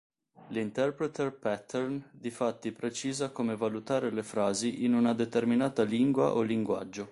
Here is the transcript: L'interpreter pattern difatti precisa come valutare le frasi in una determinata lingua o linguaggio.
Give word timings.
L'interpreter 0.47 1.31
pattern 1.31 2.09
difatti 2.11 2.71
precisa 2.71 3.29
come 3.29 3.55
valutare 3.55 4.09
le 4.09 4.23
frasi 4.23 4.83
in 4.83 4.95
una 4.95 5.13
determinata 5.13 5.83
lingua 5.83 6.33
o 6.33 6.41
linguaggio. 6.41 7.09